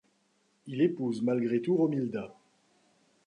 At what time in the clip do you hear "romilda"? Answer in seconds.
1.75-2.33